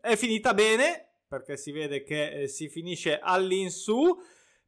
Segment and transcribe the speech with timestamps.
[0.00, 4.16] è finita bene perché si vede che eh, si finisce all'insù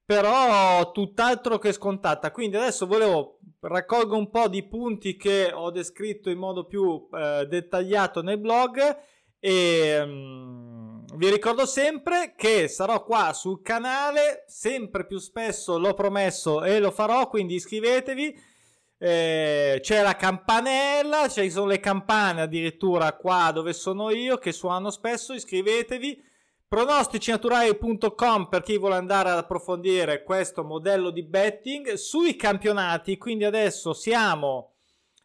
[0.09, 2.31] però tutt'altro che scontata.
[2.31, 7.47] Quindi adesso volevo raccolgo un po' di punti che ho descritto in modo più eh,
[7.47, 8.79] dettagliato nel blog
[9.39, 16.65] e um, vi ricordo sempre che sarò qua sul canale sempre più spesso l'ho promesso
[16.65, 18.37] e lo farò quindi iscrivetevi
[19.01, 24.91] eh, c'è la campanella, ci sono le campane addirittura qua dove sono io che suonano
[24.91, 26.27] spesso, iscrivetevi.
[26.69, 33.17] Pronosticinaturali.com per chi vuole andare ad approfondire questo modello di betting sui campionati.
[33.17, 34.75] Quindi adesso siamo,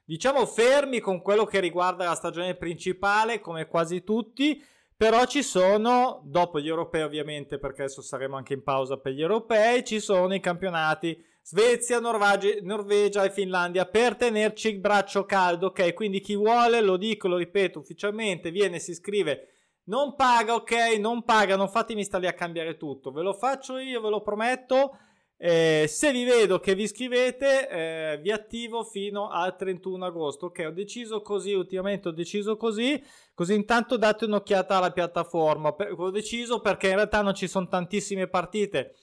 [0.05, 4.63] diciamo, fermi con quello che riguarda la stagione principale, come quasi tutti.
[4.95, 9.21] Però ci sono, dopo gli europei ovviamente, perché adesso saremo anche in pausa per gli
[9.21, 15.67] europei, ci sono i campionati Svezia, Norvagi- Norvegia e Finlandia per tenerci il braccio caldo.
[15.67, 19.49] Ok, quindi chi vuole, lo dico, lo ripeto ufficialmente, viene, si iscrive.
[19.85, 20.97] Non paga, ok?
[20.99, 23.11] Non paga, non fatemi stare a cambiare tutto.
[23.11, 24.97] Ve lo faccio io, ve lo prometto.
[25.35, 30.45] Eh, se vi vedo che vi iscrivete, eh, vi attivo fino al 31 agosto.
[30.45, 33.03] Ok, ho deciso così, ultimamente ho deciso così.
[33.33, 35.73] Così intanto date un'occhiata alla piattaforma.
[35.73, 38.95] Per, ho deciso perché in realtà non ci sono tantissime partite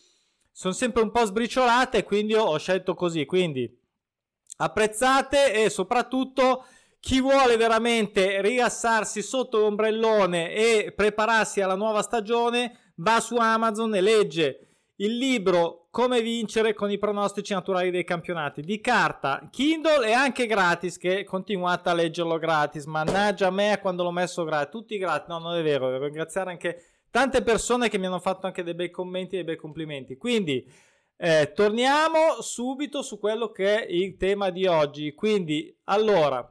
[0.60, 3.24] sono sempre un po' sbriciolate, quindi ho scelto così.
[3.24, 3.66] Quindi
[4.58, 6.66] apprezzate e soprattutto
[7.00, 14.02] chi vuole veramente rilassarsi sotto l'ombrellone e prepararsi alla nuova stagione va su Amazon e
[14.02, 20.12] legge il libro Come vincere con i pronostici naturali dei campionati di carta, Kindle e
[20.12, 22.84] anche gratis che continuate a leggerlo gratis.
[22.84, 25.26] Mannaggia a me quando l'ho messo gratis, tutti gratis.
[25.28, 28.74] No, non è vero, devo ringraziare anche tante persone che mi hanno fatto anche dei
[28.74, 30.16] bei commenti e dei bei complimenti.
[30.16, 30.64] Quindi
[31.16, 35.12] eh, torniamo subito su quello che è il tema di oggi.
[35.12, 36.50] Quindi, allora,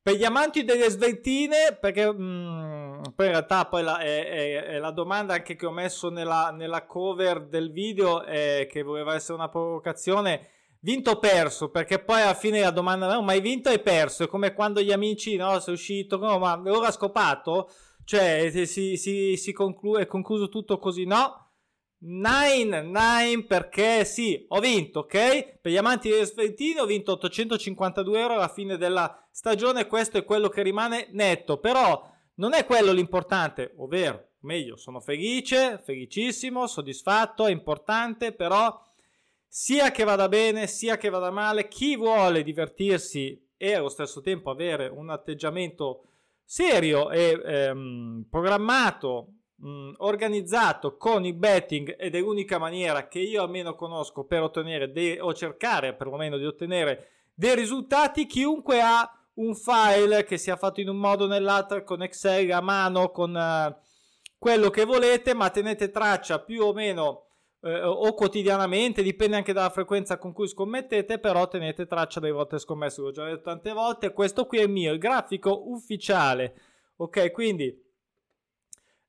[0.00, 4.64] per gli amanti delle sveltine, perché mh, mm, poi in realtà poi la, è, è,
[4.64, 9.14] è, la domanda anche che ho messo nella, nella cover del video, è che voleva
[9.14, 10.48] essere una provocazione.
[10.80, 11.70] Vinto o perso?
[11.70, 14.22] Perché poi alla fine la domanda no, ma hai vinto o hai perso?
[14.22, 17.68] È come quando gli amici, no, sei uscito, no, ma ora scopato?
[18.06, 21.54] Cioè, si, si, si conclude, è concluso tutto così, no?
[21.98, 25.58] Nine, nine perché sì, ho vinto, ok?
[25.60, 30.24] Per gli amanti del Sventino ho vinto 852 euro alla fine della stagione, questo è
[30.24, 32.00] quello che rimane netto, però
[32.34, 38.80] non è quello l'importante, ovvero, meglio, sono felice, felicissimo, soddisfatto, è importante, però
[39.48, 44.48] sia che vada bene, sia che vada male, chi vuole divertirsi e allo stesso tempo
[44.50, 46.04] avere un atteggiamento
[46.46, 53.42] serio e ehm, programmato, mh, organizzato con il betting ed è l'unica maniera che io
[53.42, 58.26] almeno conosco per ottenere dei, o cercare perlomeno di ottenere dei risultati.
[58.26, 62.60] Chiunque ha un file che sia fatto in un modo o nell'altro con Excel a
[62.60, 63.74] mano, con uh,
[64.38, 67.25] quello che volete, ma tenete traccia più o meno
[67.66, 72.58] eh, o quotidianamente, dipende anche dalla frequenza con cui scommettete, però tenete traccia delle volte
[72.58, 76.54] scommesse, l'ho già detto tante volte, questo qui è mio, il grafico ufficiale,
[76.96, 77.84] ok, quindi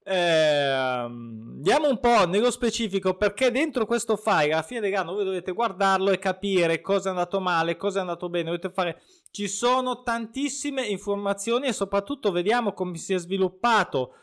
[0.03, 5.51] eh, andiamo un po' nello specifico perché dentro questo file alla fine dell'anno voi dovete
[5.51, 9.01] guardarlo e capire cosa è andato male, cosa è andato bene, dovete fare
[9.31, 14.13] ci sono tantissime informazioni e soprattutto vediamo come si è sviluppato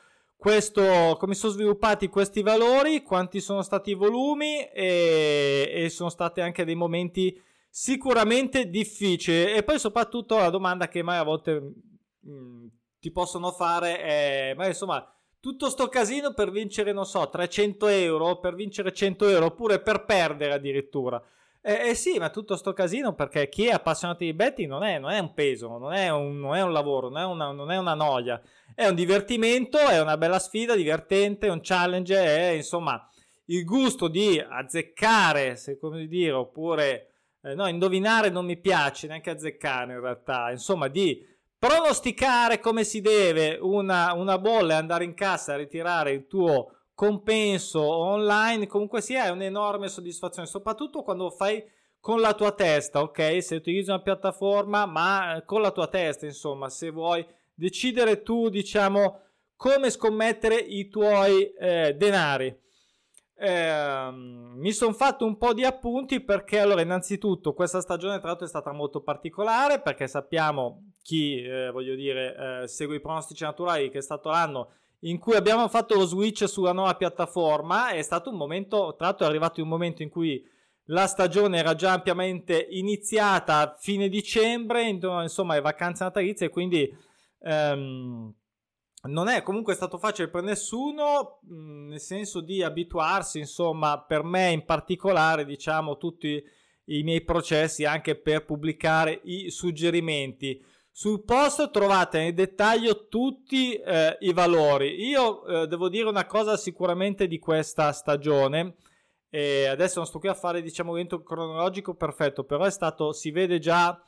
[0.44, 6.42] questo, come sono sviluppati questi valori, quanti sono stati i volumi e, e sono stati
[6.42, 9.54] anche dei momenti sicuramente difficili.
[9.54, 12.66] E poi soprattutto la domanda che mai a volte mh, mm,
[13.00, 15.10] ti possono fare è, ma insomma,
[15.40, 20.04] tutto sto casino per vincere, non so, 300 euro, per vincere 100 euro, oppure per
[20.04, 21.24] perdere addirittura.
[21.66, 24.98] Eh, eh, sì, ma tutto sto casino perché chi è appassionato di betting non è,
[24.98, 27.70] non è un peso, non è un, non è un lavoro, non è, una, non
[27.70, 28.38] è, una, noia.
[28.74, 33.08] È un divertimento, è una bella sfida, divertente, un challenge, è insomma
[33.46, 37.12] il gusto di azzeccare, se come dire, oppure
[37.42, 41.24] eh, no, indovinare non mi piace, neanche azzeccare in realtà, insomma, di
[41.56, 46.72] pronosticare come si deve una, una bolla e andare in cassa a ritirare il tuo
[46.94, 51.62] compenso online, comunque sia, è un'enorme soddisfazione, soprattutto quando fai
[52.00, 53.40] con la tua testa, ok?
[53.40, 57.24] Se utilizzi una piattaforma, ma con la tua testa, insomma, se vuoi
[57.54, 59.20] decidere tu, diciamo,
[59.56, 62.54] come scommettere i tuoi eh, denari.
[63.36, 68.46] Eh, mi sono fatto un po' di appunti perché allora innanzitutto questa stagione tra l'altro
[68.46, 73.90] è stata molto particolare perché sappiamo chi eh, voglio dire eh, segue i pronostici naturali
[73.90, 78.30] che è stato l'anno in cui abbiamo fatto lo switch sulla nuova piattaforma è stato
[78.30, 80.40] un momento tra l'altro è arrivato un momento in cui
[80.88, 86.88] la stagione era già ampiamente iniziata a fine dicembre insomma le vacanze natalizie quindi
[87.44, 88.34] ehm,
[89.06, 94.64] non è comunque stato facile per nessuno, nel senso di abituarsi, insomma, per me in
[94.64, 96.42] particolare, diciamo, tutti
[96.86, 100.62] i miei processi anche per pubblicare i suggerimenti.
[100.90, 105.06] Sul post trovate nel dettaglio tutti eh, i valori.
[105.06, 108.76] Io eh, devo dire una cosa sicuramente di questa stagione.
[109.28, 113.32] E adesso non sto qui a fare, diciamo, l'evento cronologico perfetto, però è stato, si
[113.32, 114.00] vede già,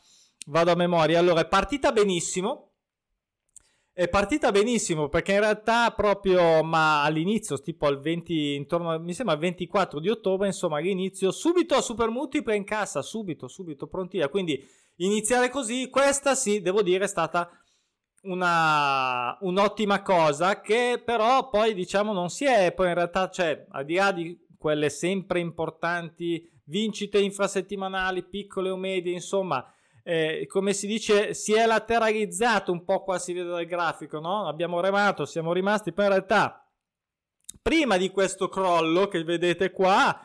[0.46, 1.18] vado a memoria.
[1.18, 2.65] Allora, è partita benissimo
[3.98, 9.34] è partita benissimo perché in realtà proprio ma all'inizio, tipo al 20, intorno mi sembra
[9.34, 14.28] al 24 di ottobre, insomma all'inizio, subito super multiple in cassa, subito, subito prontia.
[14.28, 14.62] Quindi
[14.96, 17.48] iniziare così, questa sì, devo dire, è stata
[18.24, 23.86] una, un'ottima cosa che però poi diciamo non si è, poi in realtà cioè, al
[23.86, 29.66] di là di quelle sempre importanti vincite infrasettimanali, piccole o medie, insomma
[30.08, 34.46] eh, come si dice, si è lateralizzato un po' qua si vede dal grafico, no?
[34.46, 36.64] Abbiamo remato, siamo rimasti, poi in realtà
[37.60, 40.16] prima di questo crollo che vedete qua,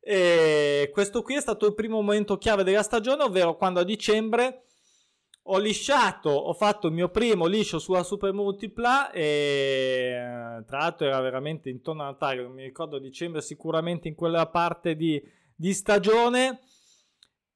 [0.00, 4.62] eh, questo qui è stato il primo momento chiave della stagione, ovvero quando a dicembre
[5.42, 11.20] ho lisciato, ho fatto il mio primo liscio sulla Super Multipla e tra l'altro era
[11.20, 15.22] veramente intorno a Natale, non mi ricordo dicembre, sicuramente in quella parte di,
[15.54, 16.60] di stagione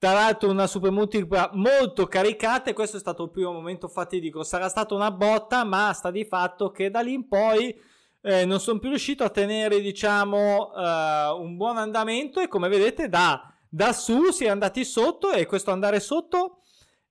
[0.01, 4.43] tra l'altro una super multipla molto caricata e questo è stato il primo momento fatidico.
[4.43, 7.79] Sarà stata una botta, ma sta di fatto che da lì in poi
[8.23, 13.11] eh, non sono più riuscito a tenere, diciamo, eh, un buon andamento e come vedete
[13.11, 16.63] da, da, su si è andati sotto e questo andare sotto...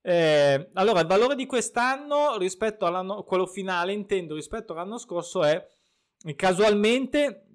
[0.02, 5.64] Eh, allora, il valore di quest'anno rispetto all'anno, quello finale, intendo, rispetto all'anno scorso è
[6.36, 7.49] casualmente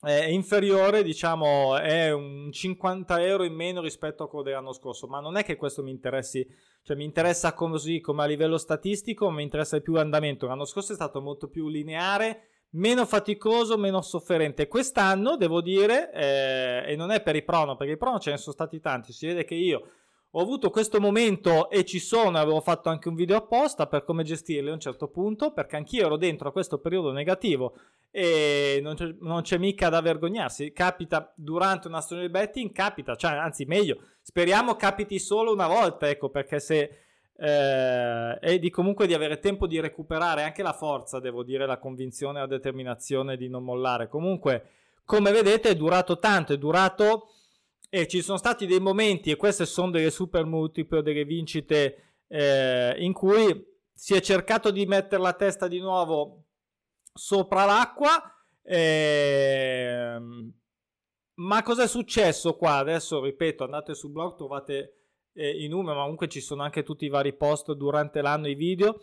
[0.00, 5.20] è inferiore, diciamo, è un 50 euro in meno rispetto a quello dell'anno scorso, ma
[5.20, 6.46] non è che questo mi interessi,
[6.82, 10.46] cioè mi interessa così come a livello statistico, mi interessa più l'andamento.
[10.46, 14.68] L'anno scorso è stato molto più lineare, meno faticoso, meno sofferente.
[14.68, 18.36] Quest'anno, devo dire, eh, e non è per i prono, perché i prono ce ne
[18.36, 19.88] sono stati tanti, si vede che io
[20.38, 24.22] ho avuto questo momento e ci sono, avevo fatto anche un video apposta per come
[24.22, 27.74] gestirli a un certo punto, perché anch'io ero dentro a questo periodo negativo
[28.10, 30.72] e non c'è, non c'è mica da vergognarsi.
[30.72, 36.08] Capita durante una stagione di betting, capita, cioè anzi meglio, speriamo capiti solo una volta,
[36.08, 37.00] ecco, perché se...
[37.38, 41.78] Eh, e di comunque di avere tempo di recuperare anche la forza, devo dire, la
[41.78, 44.08] convinzione la determinazione di non mollare.
[44.08, 44.68] Comunque,
[45.04, 47.28] come vedete, è durato tanto, è durato
[47.88, 52.94] e ci sono stati dei momenti, e queste sono delle super multiple, delle vincite, eh,
[52.98, 56.44] in cui si è cercato di mettere la testa di nuovo
[57.12, 58.22] sopra l'acqua.
[58.62, 60.18] Eh,
[61.34, 62.76] ma cosa è successo qua?
[62.76, 64.96] Adesso ripeto, andate sul blog, trovate
[65.32, 68.54] eh, i numeri, ma comunque ci sono anche tutti i vari post durante l'anno, i
[68.54, 69.00] video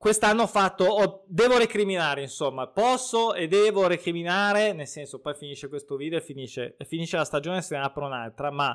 [0.00, 5.68] quest'anno ho fatto, oh, devo recriminare, insomma, posso e devo recriminare, nel senso, poi finisce
[5.68, 8.74] questo video e finisce, finisce la stagione e se ne apre un'altra, ma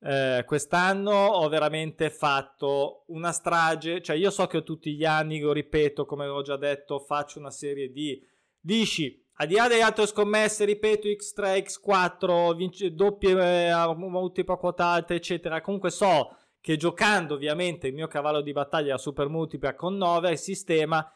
[0.00, 5.52] eh, quest'anno ho veramente fatto una strage, cioè io so che tutti gli anni, lo
[5.52, 8.18] ripeto, come ho già detto, faccio una serie di
[8.62, 14.86] lisci, a di là delle altre scommesse, ripeto, X3, X4, vince, doppie eh, multipla quota
[14.86, 19.98] alta, eccetera, comunque so che giocando ovviamente il mio cavallo di battaglia super multipla con
[19.98, 21.06] 9 il sistema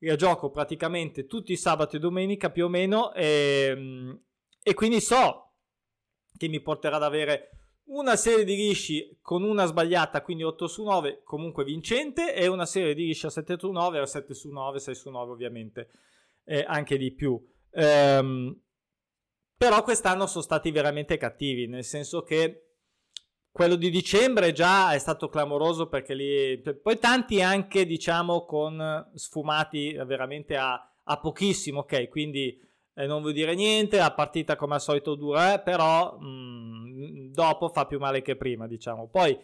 [0.00, 4.20] io gioco praticamente tutti i sabati e domenica più o meno e, ehm,
[4.62, 5.54] e quindi so
[6.36, 7.52] che mi porterà ad avere
[7.84, 12.66] una serie di lisci con una sbagliata, quindi 8 su 9 comunque vincente e una
[12.66, 15.88] serie di lisci a 7 su 9 o 7 su 9, 6 su 9 ovviamente
[16.44, 17.42] eh, anche di più.
[17.70, 18.60] Ehm,
[19.56, 22.67] però quest'anno sono stati veramente cattivi, nel senso che
[23.58, 29.94] quello di dicembre già è stato clamoroso perché lì poi tanti anche diciamo con sfumati
[30.06, 32.56] veramente a, a pochissimo ok quindi
[32.94, 37.32] eh, non vuol dire niente, la partita come al solito dura, eh, però mh, mm,
[37.32, 39.06] dopo fa più male che prima, diciamo.
[39.06, 39.38] Poi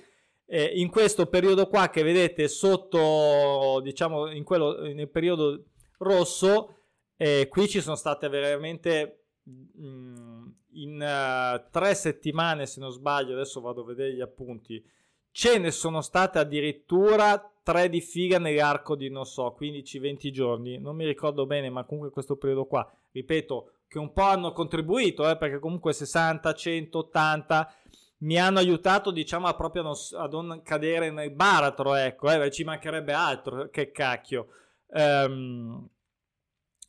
[0.47, 5.67] eh, in questo periodo qua che vedete sotto, diciamo, in quello, nel periodo
[5.99, 6.79] rosso,
[7.17, 10.34] eh, qui ci sono state veramente mh, mm,
[10.75, 14.85] in uh, tre settimane, se non sbaglio, adesso vado a vedere gli appunti,
[15.31, 20.97] ce ne sono state addirittura tre di figa nell'arco di, non so, 15-20 giorni, non
[20.97, 25.37] mi ricordo bene, ma comunque questo periodo qua, ripeto, che un po' hanno contribuito, eh,
[25.37, 27.75] perché comunque 60, 100, 80
[28.19, 32.65] mi hanno aiutato, diciamo, a proprio non, a non cadere nel baratro, ecco, eh, ci
[32.65, 34.49] mancherebbe altro, che cacchio.
[34.87, 35.89] Um,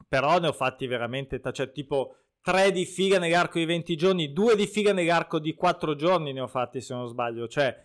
[0.07, 2.15] però ne ho fatti veramente, cioè tipo
[2.45, 6.41] 3 di figa nell'arco di 20 giorni, 2 di figa nell'arco di 4 giorni ne
[6.41, 7.75] ho fatti se non sbaglio, cioè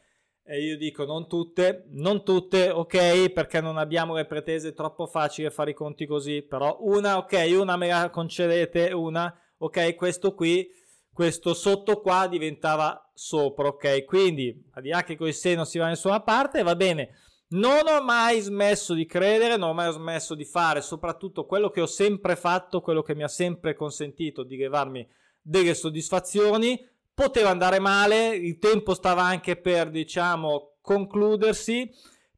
[0.43, 5.07] e io dico non tutte, non tutte, ok, perché non abbiamo le pretese, è troppo
[5.07, 10.35] facile fare i conti così, però una, ok, una me la concedete, una, ok, questo
[10.35, 10.69] qui,
[11.11, 15.85] questo sotto qua diventava sopra, ok, quindi a di là che 6 non si va
[15.85, 17.12] da nessuna parte, va bene,
[17.52, 21.80] non ho mai smesso di credere, non ho mai smesso di fare, soprattutto quello che
[21.80, 25.07] ho sempre fatto, quello che mi ha sempre consentito di levarmi
[25.40, 26.78] delle soddisfazioni,
[27.12, 31.90] poteva andare male, il tempo stava anche per, diciamo, concludersi.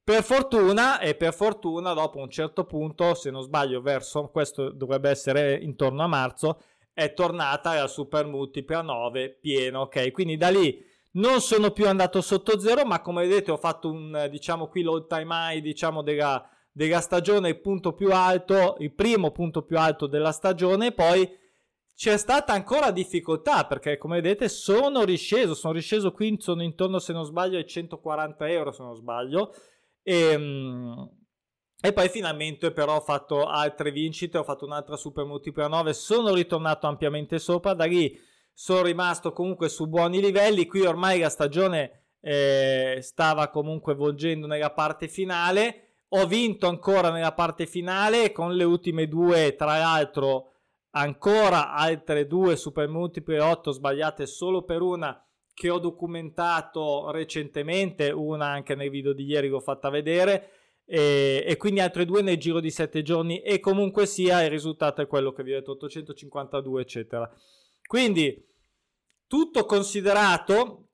[0.05, 5.11] Per fortuna, e per fortuna, dopo un certo punto, se non sbaglio, verso questo dovrebbe
[5.11, 6.61] essere intorno a marzo,
[6.93, 10.11] è tornata la super multipla 9 pieno, ok?
[10.11, 14.29] Quindi da lì non sono più andato sotto zero, ma come vedete ho fatto un,
[14.31, 19.31] diciamo qui l'all time high, diciamo della, della stagione, il punto più alto, il primo
[19.31, 21.41] punto più alto della stagione, poi
[21.95, 27.13] c'è stata ancora difficoltà perché come vedete sono risceso, sono risceso qui, sono intorno se
[27.13, 29.55] non sbaglio ai 140 euro se non sbaglio.
[30.03, 31.11] E, ehm,
[31.85, 36.33] e poi finalmente però ho fatto altre vincite, ho fatto un'altra super multipla 9, sono
[36.33, 38.19] ritornato ampiamente sopra, da lì
[38.53, 44.73] sono rimasto comunque su buoni livelli, qui ormai la stagione eh, stava comunque volgendo nella
[44.73, 50.51] parte finale, ho vinto ancora nella parte finale con le ultime due tra l'altro
[50.91, 58.47] ancora altre due super multiple 8 sbagliate solo per una che ho documentato recentemente, una
[58.47, 60.51] anche nel video di ieri l'ho fatta vedere
[60.85, 63.41] e, e, quindi altre due nel giro di 7 giorni.
[63.41, 67.31] E comunque sia il risultato è quello che vi ho detto 852 eccetera.
[67.87, 68.47] Quindi
[69.27, 70.89] tutto considerato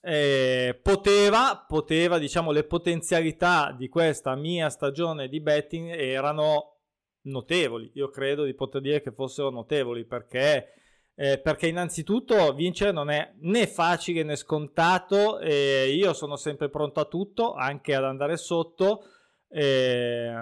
[0.00, 6.76] eh, poteva, poteva, diciamo, le potenzialità di questa mia stagione di betting erano
[7.22, 7.90] notevoli.
[7.94, 10.74] Io credo di poter dire che fossero notevoli perché,
[11.16, 15.40] eh, perché innanzitutto vincere non è né facile né scontato.
[15.40, 19.02] Eh, io sono sempre pronto a tutto, anche ad andare sotto.
[19.48, 20.32] Eh,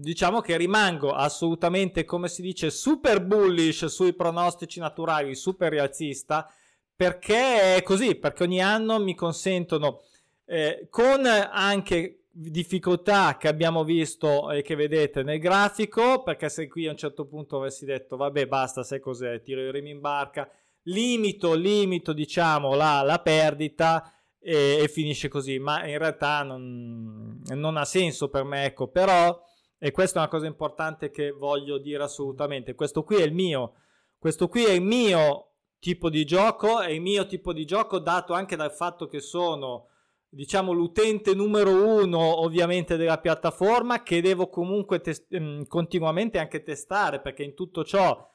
[0.00, 6.52] diciamo che rimango assolutamente, come si dice, super bullish sui pronostici naturali, super rialzista
[6.94, 10.02] perché è così, perché ogni anno mi consentono
[10.44, 16.86] eh, con anche difficoltà che abbiamo visto e che vedete nel grafico, perché se qui
[16.86, 20.48] a un certo punto avessi detto vabbè basta, sai cos'è, tiro i remi in barca,
[20.84, 24.08] limito, limito diciamo la, la perdita
[24.42, 29.40] e, e, finisce così, ma in realtà non, non ha senso per me, ecco, però,
[29.78, 33.74] e questa è una cosa importante che voglio dire assolutamente, questo qui è il mio,
[34.18, 38.32] questo qui è il mio tipo di gioco, è il mio tipo di gioco dato
[38.32, 39.88] anche dal fatto che sono
[40.34, 47.20] diciamo l'utente numero uno ovviamente della piattaforma che devo comunque test- ehm, continuamente anche testare
[47.20, 48.31] perché in tutto ciò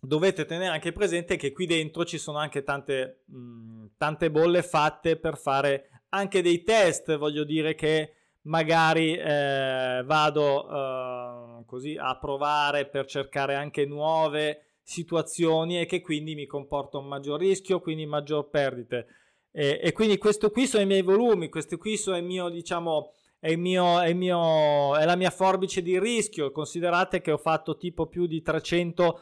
[0.00, 5.16] dovete tenere anche presente che qui dentro ci sono anche tante, mh, tante bolle fatte
[5.16, 12.86] per fare anche dei test voglio dire che magari eh, vado eh, così a provare
[12.86, 18.48] per cercare anche nuove situazioni e che quindi mi comporta un maggior rischio quindi maggior
[18.48, 19.06] perdite
[19.52, 23.12] e, e, quindi questo qui sono i miei volumi, questo qui sono il mio, diciamo,
[23.38, 26.52] è, il mio, è, il mio, è la mia forbice di rischio.
[26.52, 29.20] Considerate che ho fatto tipo più di 300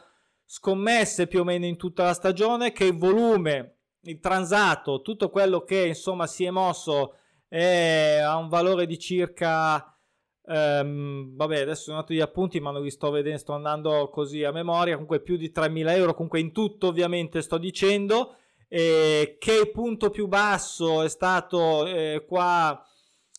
[0.51, 5.63] scommesse più o meno in tutta la stagione, che il volume, il transato, tutto quello
[5.63, 9.93] che insomma si è mosso è, ha un valore di circa...
[10.41, 14.43] Um, vabbè, adesso sono andato gli appunti, ma non li sto vedendo, sto andando così
[14.43, 14.93] a memoria.
[14.93, 16.15] Comunque più di 3.000 euro.
[16.15, 18.37] Comunque in tutto, ovviamente, sto dicendo
[18.67, 22.83] eh, che il punto più basso è stato eh, qua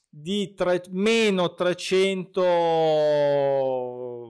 [0.08, 2.42] di tre, meno 300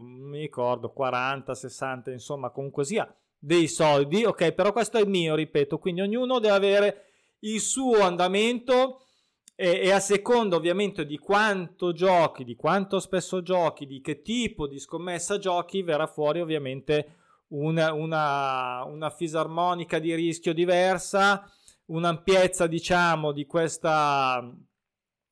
[0.00, 4.52] mi ricordo 40 60 insomma comunque sia dei soldi ok?
[4.52, 7.04] Però questo è il mio ripeto quindi ognuno deve avere
[7.40, 9.04] il suo andamento
[9.54, 14.66] e, e, a seconda ovviamente di quanto giochi, di quanto spesso giochi, di che tipo
[14.66, 17.16] di scommessa giochi, verrà fuori ovviamente
[17.48, 21.46] una, una, una fisarmonica di rischio diversa,
[21.86, 24.50] un'ampiezza diciamo di questa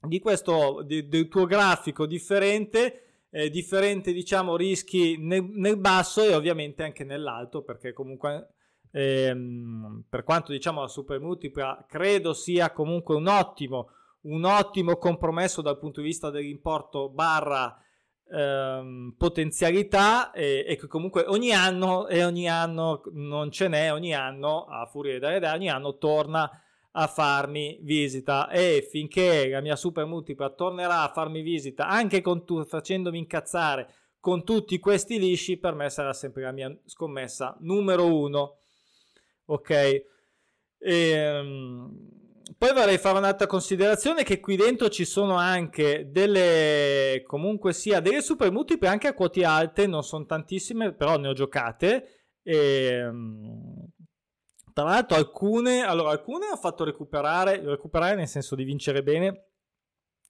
[0.00, 6.34] di questo di, del tuo grafico differente eh, differente diciamo rischi nel, nel, basso e
[6.34, 8.54] ovviamente anche nell'alto perché comunque
[8.92, 13.90] ehm, per quanto diciamo la super multipla credo sia comunque un ottimo
[14.22, 17.76] un ottimo compromesso dal punto di vista dell'importo barra
[18.30, 24.14] ehm, potenzialità e, e, che comunque ogni anno e ogni anno non ce n'è ogni
[24.14, 26.50] anno a furia di dare ogni anno torna
[26.92, 28.48] a farmi visita.
[28.50, 33.94] E finché la mia super multipla tornerà a farmi visita anche con tu, facendomi incazzare
[34.20, 38.58] con tutti questi lisci per me sarà sempre la mia scommessa numero uno.
[39.46, 39.70] Ok?
[39.70, 40.04] E,
[40.80, 42.08] ehm,
[42.56, 48.22] poi vorrei fare un'altra considerazione che qui dentro ci sono anche delle comunque sia delle
[48.22, 52.26] super multiple anche a quote alte non sono tantissime però ne ho giocate.
[52.42, 53.77] E, ehm,
[54.78, 59.46] tra l'altro alcune allora alcune ho fatto recuperare recuperare nel senso di vincere bene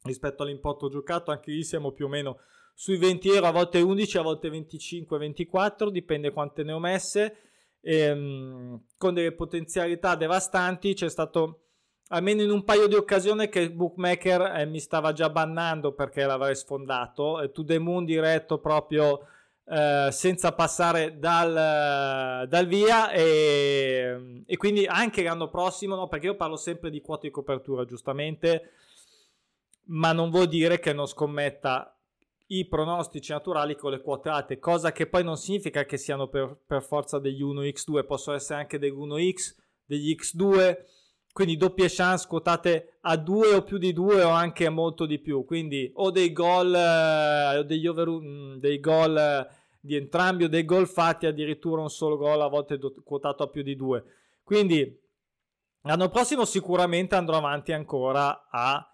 [0.05, 2.39] rispetto all'importo giocato anche lì siamo più o meno
[2.75, 7.37] sui 20 euro a volte 11 a volte 25 24 dipende quante ne ho messe
[7.83, 11.65] ehm, con delle potenzialità devastanti c'è stato
[12.09, 16.25] almeno in un paio di occasioni che il bookmaker eh, mi stava già bannando perché
[16.25, 17.43] l'avrei sfondato.
[17.43, 19.27] E to the moon diretto proprio
[19.71, 23.11] eh, senza passare dal, dal via.
[23.11, 27.85] E, e, quindi anche l'anno prossimo, no, perché io parlo sempre di quote di copertura,
[27.85, 28.71] giustamente,
[29.85, 31.95] ma non vuol dire che non scommetta
[32.51, 36.57] i pronostici naturali con le quote alte, cosa che poi non significa che siano per,
[36.67, 40.77] per forza degli 1x2, possono essere anche degli 1x, degli x2
[41.39, 45.45] quindi doppie chance quotate a due o più di due o anche molto di più,
[45.45, 49.47] quindi o dei gol, eh, degli over, mm, dei gol eh,
[49.79, 53.49] di entrambi o dei gol fatti addirittura un solo gol a volte do- quotato a
[53.49, 54.03] più di due.
[54.43, 55.01] Quindi
[55.83, 58.85] l'anno prossimo sicuramente andrò avanti ancora a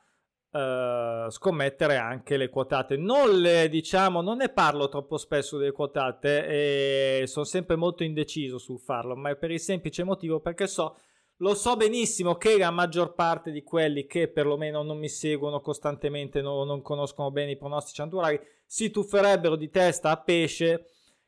[0.54, 2.96] Uh, scommettere anche le quotate.
[2.96, 8.58] Non le diciamo, non ne parlo troppo spesso delle quotate e sono sempre molto indeciso
[8.58, 10.94] sul farlo, ma è per il semplice motivo perché so
[11.38, 16.40] lo so benissimo che la maggior parte di quelli che perlomeno non mi seguono costantemente,
[16.40, 20.86] non, non conoscono bene i pronostici naturali, si tufferebbero di testa a pesce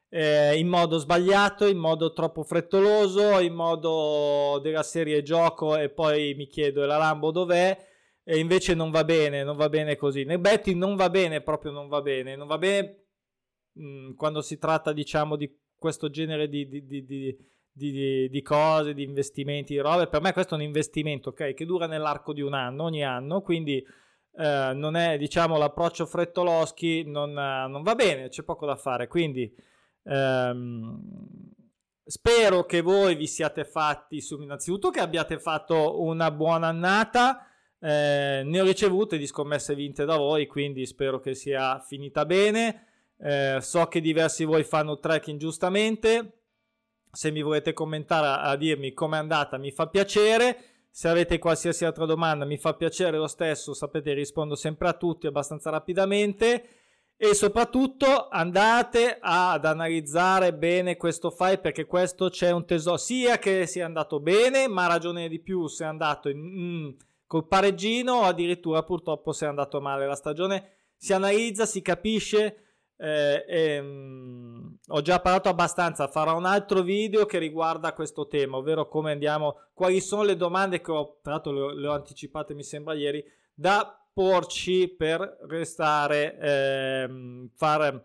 [0.09, 6.35] eh, in modo sbagliato, in modo troppo frettoloso, in modo della serie gioco e poi
[6.35, 7.77] mi chiedo e la Lambo dov'è?
[8.23, 10.25] E invece non va bene, non va bene così.
[10.25, 12.35] Nel betting non va bene, proprio non va bene.
[12.35, 13.05] Non va bene
[13.73, 17.37] mh, mm, quando si tratta, diciamo, di questo genere di, di, di, di
[17.77, 20.07] di, di, cose, di investimenti, di robe.
[20.07, 23.43] Per me questo è un investimento, ok, che dura nell'arco di un anno, ogni anno,
[23.43, 29.09] quindi eh, non è, diciamo, l'approccio frettoloschi, non, non, va bene, c'è poco da fare.
[29.09, 29.55] Quindi
[30.05, 31.01] ehm,
[32.03, 37.47] spero che voi vi siate fatti, su, innanzitutto che abbiate fatto una buona annata.
[37.79, 42.87] Eh, ne ho ricevute di scommesse vinte da voi, quindi spero che sia finita bene.
[43.19, 46.36] Eh, so che diversi di voi fanno trekking giustamente
[47.17, 50.59] se mi volete commentare a, dirmi com'è andata mi fa piacere.
[50.91, 55.27] Se avete qualsiasi altra domanda mi fa piacere lo stesso, sapete rispondo sempre a tutti
[55.27, 56.69] abbastanza rapidamente.
[57.17, 62.99] E soprattutto andate ad analizzare bene questo file perché questo c'è un tesoro.
[62.99, 66.89] Sia che sia andato bene ma ragione di più se è andato in, mm,
[67.27, 70.73] col pareggino o addirittura purtroppo se è andato male la stagione.
[70.95, 72.66] Si analizza si capisce
[72.97, 78.89] eh, ehm, ho già parlato abbastanza, farò un altro video che riguarda questo tema, ovvero
[78.89, 82.63] come andiamo, quali sono le domande che ho, tra l'altro le, le ho anticipate mi
[82.63, 88.05] sembra ieri, da porci per restare, ehm, far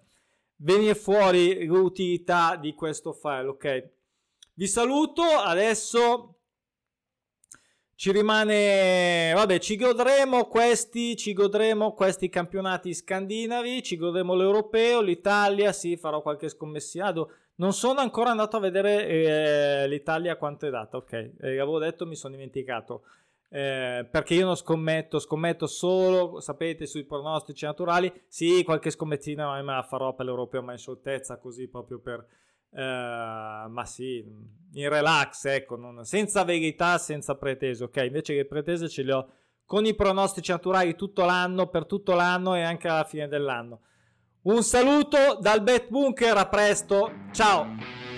[0.58, 3.90] venire fuori l'utilità di questo file, ok?
[4.54, 6.41] Vi saluto, adesso
[8.02, 15.72] ci rimane, vabbè, ci godremo questi, ci godremo questi campionati scandinavi, ci godremo l'europeo, l'Italia,
[15.72, 17.30] sì, farò qualche scommessiado.
[17.58, 22.08] Non sono ancora andato a vedere eh, l'Italia quanto è data, ok, eh, avevo detto,
[22.08, 23.04] mi sono dimenticato.
[23.50, 28.12] Eh, perché io non scommetto, scommetto solo, sapete, sui pronostici naturali.
[28.28, 32.26] Sì, qualche scommettina ma me la farò per l'europeo, ma in scioltezza, così proprio per
[32.74, 34.24] Uh, ma sì,
[34.74, 37.98] in relax, ecco, non, senza verità, senza pretese, ok?
[38.06, 39.30] Invece che pretese ce le ho
[39.66, 43.82] con i pronostici naturali tutto l'anno, per tutto l'anno e anche alla fine dell'anno.
[44.44, 48.11] Un saluto dal Bet Bunker, a presto, ciao!